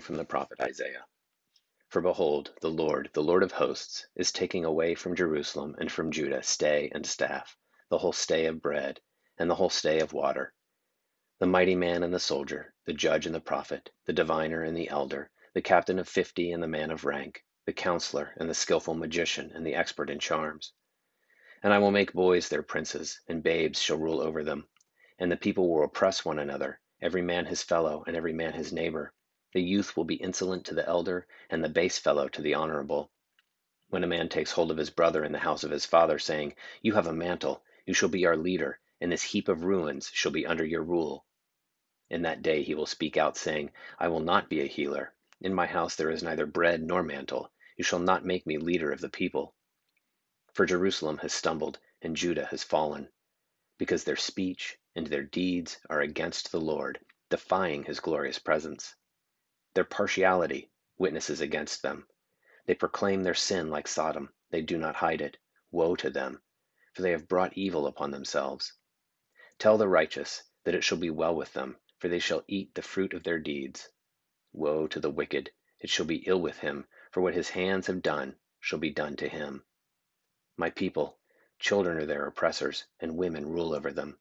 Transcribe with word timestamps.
From 0.00 0.16
the 0.16 0.24
prophet 0.24 0.60
Isaiah 0.60 1.06
For 1.88 2.02
behold, 2.02 2.52
the 2.60 2.70
Lord, 2.70 3.10
the 3.14 3.22
Lord 3.22 3.44
of 3.44 3.52
hosts, 3.52 4.08
is 4.16 4.32
taking 4.32 4.64
away 4.64 4.94
from 4.96 5.16
Jerusalem 5.16 5.76
and 5.78 5.92
from 5.92 6.10
Judah 6.12 6.42
stay 6.42 6.90
and 6.94 7.06
staff, 7.06 7.56
the 7.90 7.98
whole 7.98 8.12
stay 8.12 8.46
of 8.46 8.62
bread, 8.62 9.00
and 9.38 9.50
the 9.50 9.54
whole 9.54 9.70
stay 9.70 10.00
of 10.00 10.12
water, 10.12 10.52
the 11.40 11.46
mighty 11.46 11.76
man 11.76 12.02
and 12.02 12.14
the 12.14 12.20
soldier, 12.20 12.74
the 12.86 12.94
judge 12.94 13.26
and 13.26 13.34
the 13.34 13.40
prophet, 13.40 13.90
the 14.06 14.12
diviner 14.12 14.64
and 14.64 14.76
the 14.76 14.88
elder, 14.88 15.30
the 15.54 15.62
captain 15.62 15.98
of 16.00 16.08
fifty 16.08 16.52
and 16.52 16.62
the 16.62 16.68
man 16.68 16.90
of 16.90 17.04
rank, 17.04 17.44
the 17.66 17.72
counselor 17.72 18.34
and 18.38 18.50
the 18.50 18.54
skilful 18.54 18.94
magician 18.94 19.52
and 19.54 19.66
the 19.66 19.76
expert 19.76 20.10
in 20.10 20.18
charms. 20.18 20.72
And 21.62 21.72
I 21.72 21.78
will 21.78 21.92
make 21.92 22.12
boys 22.14 22.48
their 22.48 22.62
princes, 22.64 23.20
and 23.28 23.42
babes 23.42 23.80
shall 23.82 23.98
rule 23.98 24.20
over 24.20 24.44
them. 24.44 24.68
And 25.18 25.30
the 25.32 25.36
people 25.36 25.68
will 25.70 25.84
oppress 25.84 26.24
one 26.24 26.38
another, 26.40 26.80
every 27.02 27.22
man 27.22 27.46
his 27.46 27.62
fellow, 27.62 28.04
and 28.06 28.16
every 28.16 28.32
man 28.32 28.54
his 28.54 28.72
neighbor. 28.72 29.12
The 29.54 29.62
youth 29.62 29.96
will 29.96 30.04
be 30.04 30.16
insolent 30.16 30.66
to 30.66 30.74
the 30.74 30.84
elder, 30.86 31.28
and 31.48 31.62
the 31.62 31.68
base 31.68 31.96
fellow 31.96 32.28
to 32.28 32.42
the 32.42 32.54
honorable. 32.54 33.12
When 33.88 34.02
a 34.02 34.08
man 34.08 34.28
takes 34.28 34.50
hold 34.50 34.72
of 34.72 34.76
his 34.76 34.90
brother 34.90 35.24
in 35.24 35.30
the 35.30 35.38
house 35.38 35.62
of 35.62 35.70
his 35.70 35.86
father, 35.86 36.18
saying, 36.18 36.56
You 36.82 36.94
have 36.94 37.06
a 37.06 37.12
mantle, 37.12 37.62
you 37.86 37.94
shall 37.94 38.08
be 38.08 38.26
our 38.26 38.36
leader, 38.36 38.80
and 39.00 39.12
this 39.12 39.22
heap 39.22 39.48
of 39.48 39.62
ruins 39.62 40.10
shall 40.12 40.32
be 40.32 40.44
under 40.44 40.64
your 40.64 40.82
rule. 40.82 41.24
In 42.10 42.22
that 42.22 42.42
day 42.42 42.64
he 42.64 42.74
will 42.74 42.84
speak 42.86 43.16
out, 43.16 43.36
saying, 43.36 43.70
I 43.96 44.08
will 44.08 44.18
not 44.18 44.50
be 44.50 44.60
a 44.60 44.66
healer. 44.66 45.14
In 45.40 45.54
my 45.54 45.66
house 45.66 45.94
there 45.94 46.10
is 46.10 46.24
neither 46.24 46.46
bread 46.46 46.82
nor 46.82 47.04
mantle. 47.04 47.52
You 47.76 47.84
shall 47.84 48.00
not 48.00 48.24
make 48.24 48.48
me 48.48 48.58
leader 48.58 48.90
of 48.90 49.00
the 49.00 49.08
people. 49.08 49.54
For 50.52 50.66
Jerusalem 50.66 51.18
has 51.18 51.32
stumbled, 51.32 51.78
and 52.02 52.16
Judah 52.16 52.46
has 52.46 52.64
fallen, 52.64 53.08
because 53.78 54.02
their 54.02 54.16
speech 54.16 54.78
and 54.96 55.06
their 55.06 55.22
deeds 55.22 55.78
are 55.88 56.00
against 56.00 56.50
the 56.50 56.60
Lord, 56.60 56.98
defying 57.30 57.84
his 57.84 58.00
glorious 58.00 58.40
presence. 58.40 58.96
Their 59.74 59.84
partiality 59.84 60.70
witnesses 60.98 61.40
against 61.40 61.82
them. 61.82 62.06
They 62.66 62.74
proclaim 62.74 63.24
their 63.24 63.34
sin 63.34 63.70
like 63.70 63.88
Sodom. 63.88 64.32
They 64.50 64.62
do 64.62 64.78
not 64.78 64.94
hide 64.94 65.20
it. 65.20 65.36
Woe 65.70 65.96
to 65.96 66.10
them, 66.10 66.40
for 66.92 67.02
they 67.02 67.10
have 67.10 67.26
brought 67.26 67.58
evil 67.58 67.88
upon 67.88 68.12
themselves. 68.12 68.72
Tell 69.58 69.76
the 69.76 69.88
righteous 69.88 70.44
that 70.62 70.76
it 70.76 70.84
shall 70.84 70.98
be 70.98 71.10
well 71.10 71.34
with 71.34 71.52
them, 71.52 71.76
for 71.98 72.08
they 72.08 72.20
shall 72.20 72.44
eat 72.46 72.74
the 72.74 72.82
fruit 72.82 73.12
of 73.12 73.24
their 73.24 73.40
deeds. 73.40 73.88
Woe 74.52 74.86
to 74.86 75.00
the 75.00 75.10
wicked, 75.10 75.50
it 75.80 75.90
shall 75.90 76.06
be 76.06 76.24
ill 76.26 76.40
with 76.40 76.60
him, 76.60 76.86
for 77.10 77.20
what 77.20 77.34
his 77.34 77.50
hands 77.50 77.88
have 77.88 78.00
done 78.00 78.36
shall 78.60 78.78
be 78.78 78.90
done 78.90 79.16
to 79.16 79.28
him. 79.28 79.64
My 80.56 80.70
people, 80.70 81.18
children 81.58 81.98
are 81.98 82.06
their 82.06 82.26
oppressors, 82.26 82.84
and 83.00 83.16
women 83.16 83.44
rule 83.44 83.74
over 83.74 83.92
them. 83.92 84.18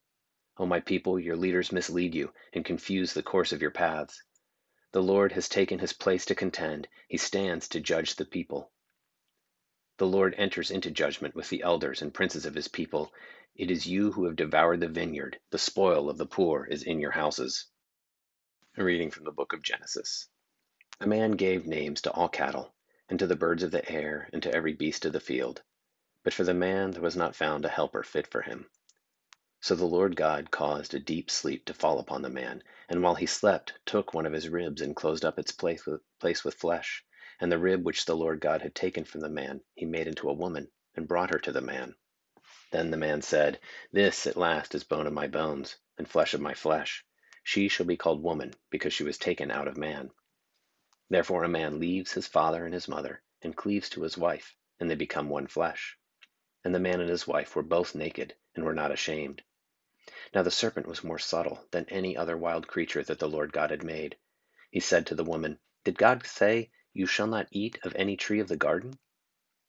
O 0.57 0.65
my 0.65 0.79
people, 0.79 1.19
your 1.19 1.35
leaders 1.35 1.71
mislead 1.71 2.15
you 2.15 2.33
and 2.53 2.65
confuse 2.65 3.13
the 3.13 3.21
course 3.21 3.51
of 3.51 3.61
your 3.61 3.71
paths. 3.71 4.23
The 4.93 5.01
Lord 5.01 5.31
has 5.31 5.49
taken 5.49 5.79
his 5.79 5.91
place 5.91 6.23
to 6.25 6.35
contend, 6.35 6.87
he 7.07 7.17
stands 7.17 7.67
to 7.69 7.79
judge 7.79 8.15
the 8.15 8.25
people. 8.25 8.71
The 9.97 10.05
Lord 10.05 10.35
enters 10.37 10.69
into 10.69 10.91
judgment 10.91 11.33
with 11.33 11.49
the 11.49 11.63
elders 11.63 12.03
and 12.03 12.13
princes 12.13 12.45
of 12.45 12.53
his 12.53 12.67
people. 12.67 13.11
It 13.55 13.71
is 13.71 13.87
you 13.87 14.11
who 14.11 14.25
have 14.25 14.35
devoured 14.35 14.81
the 14.81 14.87
vineyard, 14.87 15.39
the 15.49 15.57
spoil 15.57 16.11
of 16.11 16.19
the 16.19 16.27
poor 16.27 16.65
is 16.65 16.83
in 16.83 16.99
your 16.99 17.09
houses. 17.09 17.65
A 18.77 18.83
reading 18.83 19.09
from 19.09 19.23
the 19.23 19.31
book 19.31 19.51
of 19.51 19.63
Genesis. 19.63 20.27
A 20.99 21.07
man 21.07 21.31
gave 21.31 21.65
names 21.65 21.99
to 22.03 22.11
all 22.11 22.29
cattle, 22.29 22.75
and 23.09 23.17
to 23.17 23.25
the 23.25 23.35
birds 23.35 23.63
of 23.63 23.71
the 23.71 23.91
air, 23.91 24.29
and 24.31 24.43
to 24.43 24.53
every 24.53 24.73
beast 24.73 25.05
of 25.05 25.13
the 25.13 25.19
field. 25.19 25.63
But 26.23 26.35
for 26.35 26.43
the 26.43 26.53
man 26.53 26.91
there 26.91 27.01
was 27.01 27.15
not 27.15 27.35
found 27.35 27.65
a 27.65 27.69
helper 27.69 28.03
fit 28.03 28.27
for 28.27 28.43
him. 28.43 28.69
So 29.63 29.75
the 29.75 29.85
Lord 29.85 30.17
God 30.17 30.51
caused 30.51 30.93
a 30.93 30.99
deep 30.99 31.31
sleep 31.31 31.63
to 31.67 31.73
fall 31.73 31.97
upon 31.97 32.21
the 32.21 32.29
man, 32.29 32.63
and 32.89 33.01
while 33.01 33.15
he 33.15 33.25
slept, 33.25 33.71
took 33.85 34.13
one 34.13 34.25
of 34.25 34.33
his 34.33 34.49
ribs 34.49 34.81
and 34.81 34.93
closed 34.93 35.23
up 35.23 35.39
its 35.39 35.53
place 35.53 35.85
with, 35.85 36.01
place 36.19 36.43
with 36.43 36.55
flesh. 36.55 37.01
And 37.39 37.49
the 37.49 37.57
rib 37.57 37.85
which 37.85 38.03
the 38.03 38.13
Lord 38.17 38.41
God 38.41 38.61
had 38.61 38.75
taken 38.75 39.05
from 39.05 39.21
the 39.21 39.29
man, 39.29 39.61
he 39.73 39.85
made 39.85 40.05
into 40.05 40.27
a 40.27 40.33
woman, 40.33 40.69
and 40.95 41.07
brought 41.07 41.29
her 41.29 41.39
to 41.39 41.53
the 41.53 41.61
man. 41.61 41.95
Then 42.71 42.91
the 42.91 42.97
man 42.97 43.21
said, 43.21 43.61
This 43.89 44.27
at 44.27 44.35
last 44.35 44.75
is 44.75 44.83
bone 44.83 45.07
of 45.07 45.13
my 45.13 45.27
bones, 45.27 45.77
and 45.97 46.09
flesh 46.09 46.33
of 46.33 46.41
my 46.41 46.53
flesh. 46.53 47.05
She 47.41 47.69
shall 47.69 47.85
be 47.85 47.95
called 47.95 48.21
woman, 48.21 48.53
because 48.69 48.91
she 48.93 49.05
was 49.05 49.17
taken 49.17 49.49
out 49.49 49.69
of 49.69 49.77
man. 49.77 50.11
Therefore 51.09 51.45
a 51.45 51.47
man 51.47 51.79
leaves 51.79 52.11
his 52.11 52.27
father 52.27 52.65
and 52.65 52.73
his 52.73 52.89
mother, 52.89 53.21
and 53.41 53.55
cleaves 53.55 53.87
to 53.91 54.01
his 54.01 54.17
wife, 54.17 54.57
and 54.81 54.91
they 54.91 54.95
become 54.95 55.29
one 55.29 55.47
flesh. 55.47 55.97
And 56.65 56.75
the 56.75 56.81
man 56.81 56.99
and 56.99 57.09
his 57.09 57.25
wife 57.25 57.55
were 57.55 57.63
both 57.63 57.95
naked, 57.95 58.35
and 58.55 58.65
were 58.65 58.73
not 58.73 58.91
ashamed. 58.91 59.41
Now 60.35 60.43
the 60.43 60.51
serpent 60.51 60.85
was 60.85 61.01
more 61.01 61.17
subtle 61.17 61.65
than 61.71 61.85
any 61.87 62.17
other 62.17 62.35
wild 62.35 62.67
creature 62.67 63.03
that 63.03 63.19
the 63.19 63.29
Lord 63.29 63.53
God 63.53 63.69
had 63.69 63.85
made. 63.85 64.17
He 64.69 64.81
said 64.81 65.07
to 65.07 65.15
the 65.15 65.23
woman, 65.23 65.59
Did 65.85 65.97
God 65.97 66.25
say, 66.25 66.71
You 66.91 67.05
shall 67.05 67.27
not 67.27 67.47
eat 67.51 67.79
of 67.83 67.95
any 67.95 68.17
tree 68.17 68.41
of 68.41 68.49
the 68.49 68.57
garden? 68.57 68.99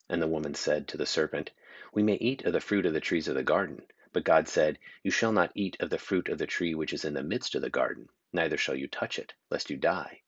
And 0.09 0.21
the 0.21 0.27
woman 0.27 0.57
said 0.57 0.89
to 0.89 0.97
the 0.97 1.07
serpent, 1.07 1.53
We 1.93 2.03
may 2.03 2.17
eat 2.17 2.45
of 2.45 2.53
the 2.53 2.61
fruit 2.61 2.85
of 2.85 2.93
the 2.95 3.01
trees 3.01 3.29
of 3.29 3.37
the 3.37 3.45
garden. 3.45 3.87
But 4.13 4.25
God 4.25 4.49
said, 4.49 4.81
You 5.05 5.13
shall 5.13 5.31
not 5.31 5.53
eat 5.55 5.77
of 5.79 5.91
the 5.91 5.99
fruit 5.99 6.29
of 6.29 6.39
the 6.39 6.49
tree 6.49 6.75
which 6.75 6.93
is 6.93 7.05
in 7.05 7.15
the 7.15 7.23
midst 7.23 7.55
of 7.55 7.63
the 7.63 7.71
garden, 7.71 8.09
neither 8.33 8.57
shall 8.57 8.75
you 8.75 8.89
touch 8.89 9.21
it, 9.21 9.35
lest 9.51 9.71
you 9.71 9.77
die. 9.77 10.23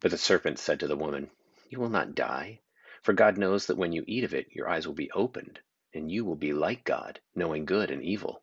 But 0.00 0.10
the 0.10 0.16
serpent 0.16 0.58
said 0.58 0.80
to 0.80 0.86
the 0.86 0.96
woman, 0.96 1.30
You 1.68 1.80
will 1.80 1.90
not 1.90 2.14
die, 2.14 2.60
for 3.02 3.12
God 3.12 3.36
knows 3.36 3.66
that 3.66 3.76
when 3.76 3.92
you 3.92 4.04
eat 4.06 4.24
of 4.24 4.32
it, 4.32 4.48
your 4.52 4.68
eyes 4.70 4.86
will 4.86 4.94
be 4.94 5.10
opened, 5.12 5.60
and 5.92 6.10
you 6.10 6.24
will 6.24 6.36
be 6.36 6.52
like 6.52 6.84
God, 6.84 7.20
knowing 7.34 7.66
good 7.66 7.90
and 7.90 8.02
evil. 8.02 8.42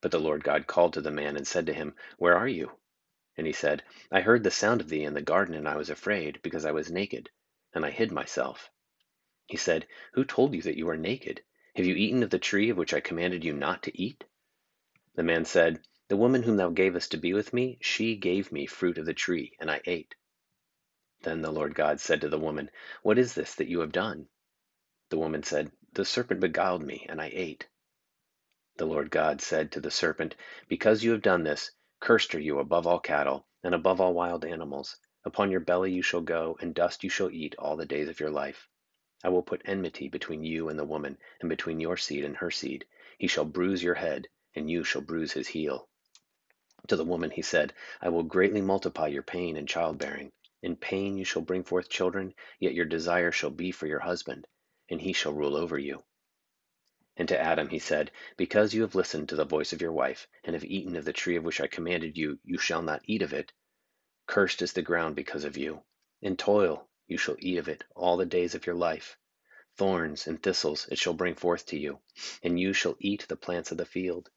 But 0.00 0.12
the 0.12 0.20
Lord 0.20 0.44
God 0.44 0.66
called 0.66 0.92
to 0.92 1.00
the 1.00 1.10
man 1.10 1.36
and 1.36 1.46
said 1.46 1.66
to 1.66 1.74
him, 1.74 1.94
Where 2.18 2.36
are 2.36 2.46
you? 2.46 2.78
And 3.36 3.46
he 3.46 3.52
said, 3.52 3.82
I 4.10 4.20
heard 4.20 4.44
the 4.44 4.50
sound 4.50 4.80
of 4.80 4.88
thee 4.88 5.04
in 5.04 5.14
the 5.14 5.22
garden, 5.22 5.54
and 5.54 5.68
I 5.68 5.76
was 5.76 5.90
afraid, 5.90 6.40
because 6.42 6.64
I 6.64 6.72
was 6.72 6.90
naked, 6.90 7.30
and 7.72 7.84
I 7.84 7.90
hid 7.90 8.12
myself. 8.12 8.70
He 9.46 9.56
said, 9.56 9.86
Who 10.12 10.24
told 10.24 10.54
you 10.54 10.62
that 10.62 10.76
you 10.76 10.88
are 10.88 10.96
naked? 10.96 11.42
Have 11.74 11.86
you 11.86 11.94
eaten 11.94 12.22
of 12.22 12.30
the 12.30 12.38
tree 12.38 12.70
of 12.70 12.76
which 12.76 12.94
I 12.94 13.00
commanded 13.00 13.44
you 13.44 13.52
not 13.52 13.82
to 13.84 14.00
eat? 14.00 14.24
The 15.14 15.22
man 15.22 15.44
said, 15.44 15.80
The 16.08 16.16
woman 16.16 16.42
whom 16.42 16.56
thou 16.56 16.70
gavest 16.70 17.10
to 17.12 17.16
be 17.16 17.32
with 17.32 17.52
me, 17.52 17.78
she 17.80 18.14
gave 18.14 18.52
me 18.52 18.66
fruit 18.66 18.98
of 18.98 19.06
the 19.06 19.14
tree, 19.14 19.56
and 19.58 19.70
I 19.70 19.80
ate. 19.84 20.14
Then 21.22 21.42
the 21.42 21.50
Lord 21.50 21.74
God 21.74 21.98
said 21.98 22.20
to 22.20 22.28
the 22.28 22.38
woman, 22.38 22.70
What 23.02 23.18
is 23.18 23.34
this 23.34 23.56
that 23.56 23.68
you 23.68 23.80
have 23.80 23.92
done? 23.92 24.28
The 25.08 25.18
woman 25.18 25.42
said, 25.42 25.72
The 25.92 26.04
serpent 26.04 26.40
beguiled 26.40 26.82
me, 26.82 27.06
and 27.08 27.20
I 27.20 27.30
ate. 27.32 27.66
The 28.78 28.86
Lord 28.86 29.10
God 29.10 29.40
said 29.40 29.72
to 29.72 29.80
the 29.80 29.90
serpent, 29.90 30.36
Because 30.68 31.02
you 31.02 31.10
have 31.10 31.20
done 31.20 31.42
this, 31.42 31.72
cursed 31.98 32.32
are 32.36 32.40
you 32.40 32.60
above 32.60 32.86
all 32.86 33.00
cattle, 33.00 33.44
and 33.64 33.74
above 33.74 34.00
all 34.00 34.14
wild 34.14 34.44
animals. 34.44 34.96
Upon 35.24 35.50
your 35.50 35.58
belly 35.58 35.92
you 35.92 36.00
shall 36.00 36.20
go, 36.20 36.56
and 36.60 36.76
dust 36.76 37.02
you 37.02 37.10
shall 37.10 37.28
eat 37.28 37.56
all 37.58 37.76
the 37.76 37.84
days 37.84 38.08
of 38.08 38.20
your 38.20 38.30
life. 38.30 38.68
I 39.24 39.30
will 39.30 39.42
put 39.42 39.62
enmity 39.64 40.08
between 40.08 40.44
you 40.44 40.68
and 40.68 40.78
the 40.78 40.84
woman, 40.84 41.18
and 41.40 41.48
between 41.48 41.80
your 41.80 41.96
seed 41.96 42.24
and 42.24 42.36
her 42.36 42.52
seed. 42.52 42.86
He 43.18 43.26
shall 43.26 43.44
bruise 43.44 43.82
your 43.82 43.96
head, 43.96 44.28
and 44.54 44.70
you 44.70 44.84
shall 44.84 45.02
bruise 45.02 45.32
his 45.32 45.48
heel. 45.48 45.88
To 46.86 46.94
the 46.94 47.04
woman 47.04 47.32
he 47.32 47.42
said, 47.42 47.74
I 48.00 48.10
will 48.10 48.22
greatly 48.22 48.60
multiply 48.60 49.08
your 49.08 49.24
pain 49.24 49.56
in 49.56 49.66
childbearing. 49.66 50.30
In 50.62 50.76
pain 50.76 51.18
you 51.18 51.24
shall 51.24 51.42
bring 51.42 51.64
forth 51.64 51.88
children, 51.88 52.32
yet 52.60 52.74
your 52.74 52.86
desire 52.86 53.32
shall 53.32 53.50
be 53.50 53.72
for 53.72 53.88
your 53.88 53.98
husband, 53.98 54.46
and 54.88 55.00
he 55.00 55.12
shall 55.12 55.32
rule 55.34 55.56
over 55.56 55.76
you. 55.76 56.04
And 57.18 57.26
to 57.26 57.40
Adam 57.40 57.68
he 57.70 57.80
said, 57.80 58.12
Because 58.36 58.74
you 58.74 58.82
have 58.82 58.94
listened 58.94 59.28
to 59.28 59.34
the 59.34 59.44
voice 59.44 59.72
of 59.72 59.82
your 59.82 59.90
wife, 59.90 60.28
and 60.44 60.54
have 60.54 60.64
eaten 60.64 60.94
of 60.94 61.04
the 61.04 61.12
tree 61.12 61.34
of 61.34 61.44
which 61.44 61.60
I 61.60 61.66
commanded 61.66 62.16
you, 62.16 62.38
you 62.44 62.58
shall 62.58 62.80
not 62.80 63.02
eat 63.06 63.22
of 63.22 63.32
it. 63.32 63.52
Cursed 64.28 64.62
is 64.62 64.72
the 64.72 64.82
ground 64.82 65.16
because 65.16 65.42
of 65.42 65.56
you. 65.56 65.82
In 66.22 66.36
toil 66.36 66.88
you 67.08 67.18
shall 67.18 67.34
eat 67.40 67.58
of 67.58 67.66
it 67.66 67.82
all 67.96 68.16
the 68.16 68.24
days 68.24 68.54
of 68.54 68.66
your 68.66 68.76
life. 68.76 69.18
Thorns 69.76 70.28
and 70.28 70.40
thistles 70.40 70.86
it 70.92 70.98
shall 70.98 71.12
bring 71.12 71.34
forth 71.34 71.66
to 71.66 71.76
you, 71.76 71.98
and 72.42 72.60
you 72.60 72.72
shall 72.72 72.96
eat 73.00 73.26
the 73.26 73.36
plants 73.36 73.72
of 73.72 73.78
the 73.78 73.84
field. 73.84 74.30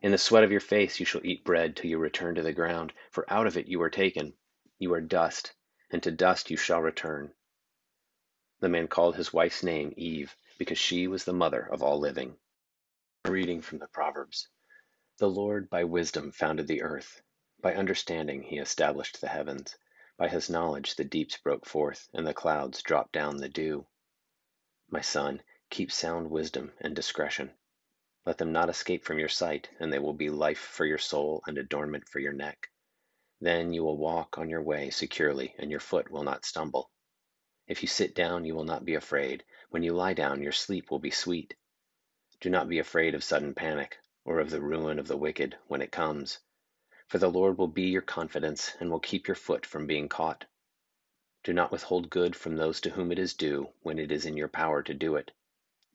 In 0.00 0.10
the 0.10 0.16
sweat 0.16 0.42
of 0.42 0.50
your 0.50 0.60
face 0.60 0.98
you 1.00 1.04
shall 1.04 1.24
eat 1.26 1.44
bread 1.44 1.76
till 1.76 1.90
you 1.90 1.98
return 1.98 2.34
to 2.36 2.42
the 2.42 2.54
ground, 2.54 2.94
for 3.10 3.30
out 3.30 3.46
of 3.46 3.58
it 3.58 3.68
you 3.68 3.78
were 3.78 3.90
taken. 3.90 4.32
You 4.78 4.94
are 4.94 5.02
dust, 5.02 5.52
and 5.90 6.02
to 6.02 6.10
dust 6.10 6.50
you 6.50 6.56
shall 6.56 6.80
return. 6.80 7.34
The 8.64 8.70
man 8.70 8.88
called 8.88 9.16
his 9.16 9.30
wife's 9.30 9.62
name 9.62 9.92
Eve 9.94 10.34
because 10.56 10.78
she 10.78 11.06
was 11.06 11.24
the 11.24 11.34
mother 11.34 11.68
of 11.70 11.82
all 11.82 11.98
living. 11.98 12.38
Reading 13.26 13.60
from 13.60 13.76
the 13.78 13.88
Proverbs. 13.88 14.48
The 15.18 15.28
Lord 15.28 15.68
by 15.68 15.84
wisdom 15.84 16.32
founded 16.32 16.66
the 16.66 16.80
earth, 16.80 17.20
by 17.60 17.74
understanding 17.74 18.42
he 18.42 18.56
established 18.56 19.20
the 19.20 19.28
heavens. 19.28 19.76
By 20.16 20.28
his 20.28 20.48
knowledge 20.48 20.94
the 20.94 21.04
deeps 21.04 21.36
broke 21.36 21.66
forth, 21.66 22.08
and 22.14 22.26
the 22.26 22.32
clouds 22.32 22.82
dropped 22.82 23.12
down 23.12 23.36
the 23.36 23.50
dew. 23.50 23.86
My 24.88 25.02
son, 25.02 25.42
keep 25.68 25.92
sound 25.92 26.30
wisdom 26.30 26.72
and 26.80 26.96
discretion. 26.96 27.52
Let 28.24 28.38
them 28.38 28.52
not 28.52 28.70
escape 28.70 29.04
from 29.04 29.18
your 29.18 29.28
sight, 29.28 29.68
and 29.78 29.92
they 29.92 29.98
will 29.98 30.14
be 30.14 30.30
life 30.30 30.58
for 30.58 30.86
your 30.86 30.96
soul 30.96 31.42
and 31.46 31.58
adornment 31.58 32.08
for 32.08 32.18
your 32.18 32.32
neck. 32.32 32.70
Then 33.42 33.74
you 33.74 33.84
will 33.84 33.98
walk 33.98 34.38
on 34.38 34.48
your 34.48 34.62
way 34.62 34.88
securely, 34.88 35.54
and 35.58 35.70
your 35.70 35.80
foot 35.80 36.10
will 36.10 36.22
not 36.24 36.46
stumble. 36.46 36.90
If 37.66 37.82
you 37.82 37.88
sit 37.88 38.14
down, 38.14 38.44
you 38.44 38.54
will 38.54 38.64
not 38.64 38.84
be 38.84 38.94
afraid. 38.94 39.42
When 39.70 39.82
you 39.82 39.94
lie 39.94 40.12
down, 40.12 40.42
your 40.42 40.52
sleep 40.52 40.90
will 40.90 40.98
be 40.98 41.10
sweet. 41.10 41.54
Do 42.40 42.50
not 42.50 42.68
be 42.68 42.78
afraid 42.78 43.14
of 43.14 43.24
sudden 43.24 43.54
panic, 43.54 43.96
or 44.22 44.38
of 44.38 44.50
the 44.50 44.60
ruin 44.60 44.98
of 44.98 45.08
the 45.08 45.16
wicked 45.16 45.56
when 45.66 45.80
it 45.80 45.90
comes. 45.90 46.40
For 47.08 47.16
the 47.16 47.30
Lord 47.30 47.56
will 47.56 47.68
be 47.68 47.84
your 47.84 48.02
confidence, 48.02 48.76
and 48.80 48.90
will 48.90 49.00
keep 49.00 49.26
your 49.26 49.34
foot 49.34 49.64
from 49.64 49.86
being 49.86 50.10
caught. 50.10 50.44
Do 51.42 51.54
not 51.54 51.72
withhold 51.72 52.10
good 52.10 52.36
from 52.36 52.56
those 52.56 52.82
to 52.82 52.90
whom 52.90 53.10
it 53.10 53.18
is 53.18 53.32
due, 53.32 53.70
when 53.82 53.98
it 53.98 54.12
is 54.12 54.26
in 54.26 54.36
your 54.36 54.48
power 54.48 54.82
to 54.82 54.92
do 54.92 55.16
it. 55.16 55.30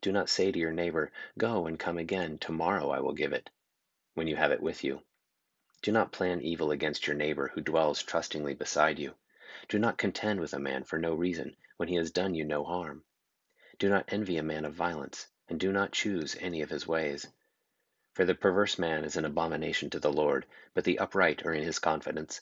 Do 0.01 0.11
not 0.11 0.29
say 0.29 0.51
to 0.51 0.57
your 0.57 0.71
neighbor, 0.71 1.11
Go 1.37 1.67
and 1.67 1.77
come 1.77 1.99
again, 1.99 2.39
tomorrow 2.39 2.89
I 2.89 2.99
will 2.99 3.13
give 3.13 3.31
it, 3.31 3.49
when 4.15 4.25
you 4.25 4.35
have 4.37 4.51
it 4.51 4.61
with 4.61 4.83
you. 4.83 5.03
Do 5.83 5.91
not 5.91 6.11
plan 6.11 6.41
evil 6.41 6.71
against 6.71 7.05
your 7.05 7.15
neighbor 7.15 7.49
who 7.49 7.61
dwells 7.61 8.01
trustingly 8.01 8.55
beside 8.55 8.97
you. 8.97 9.13
Do 9.67 9.77
not 9.77 9.97
contend 9.97 10.39
with 10.39 10.53
a 10.53 10.59
man 10.59 10.85
for 10.85 10.97
no 10.97 11.13
reason, 11.13 11.57
when 11.75 11.89
he 11.89 11.95
has 11.95 12.11
done 12.11 12.33
you 12.33 12.45
no 12.45 12.63
harm. 12.63 13.03
Do 13.77 13.89
not 13.89 14.05
envy 14.07 14.37
a 14.37 14.41
man 14.41 14.63
of 14.63 14.73
violence, 14.73 15.27
and 15.49 15.59
do 15.59 15.73
not 15.73 15.91
choose 15.91 16.37
any 16.39 16.61
of 16.61 16.69
his 16.69 16.87
ways. 16.87 17.27
For 18.13 18.23
the 18.23 18.35
perverse 18.35 18.79
man 18.79 19.03
is 19.03 19.17
an 19.17 19.25
abomination 19.25 19.89
to 19.89 19.99
the 19.99 20.13
Lord, 20.13 20.45
but 20.73 20.85
the 20.85 20.99
upright 20.99 21.45
are 21.45 21.53
in 21.53 21.63
his 21.63 21.77
confidence. 21.77 22.39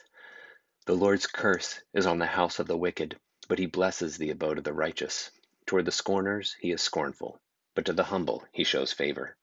The 0.86 0.96
Lord's 0.96 1.26
curse 1.26 1.82
is 1.92 2.06
on 2.06 2.20
the 2.20 2.28
house 2.28 2.60
of 2.60 2.68
the 2.68 2.78
wicked, 2.78 3.20
but 3.48 3.58
he 3.58 3.66
blesses 3.66 4.18
the 4.20 4.30
abode 4.30 4.60
of 4.60 4.64
the 4.64 4.74
righteous. 4.74 5.32
Toward 5.66 5.86
the 5.86 5.92
scorners 5.92 6.56
he 6.62 6.72
is 6.72 6.84
scornful, 6.84 7.42
but 7.74 7.86
to 7.86 7.94
the 7.94 8.04
humble 8.04 8.46
he 8.52 8.64
shows 8.64 8.94
favor. 8.94 9.36